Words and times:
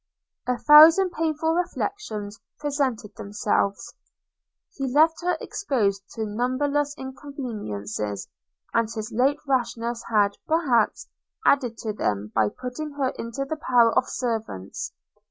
A 0.47 0.57
thousand 0.57 1.11
painful 1.11 1.53
reflections 1.53 2.39
presented 2.59 3.13
themselves. 3.15 3.93
He 4.73 4.91
left 4.91 5.21
her 5.21 5.37
exposed 5.39 6.09
to 6.15 6.25
numberless 6.25 6.95
inconveniences; 6.97 8.27
and 8.73 8.89
his 8.91 9.11
late 9.13 9.37
rashness 9.47 10.03
had, 10.09 10.37
perhaps, 10.47 11.07
added 11.45 11.77
to 11.83 11.93
them 11.93 12.31
by 12.33 12.49
putting 12.49 12.93
her 12.93 13.09
into 13.09 13.45
the 13.45 13.57
power 13.57 13.93
of 13.95 14.09
servants. 14.09 14.91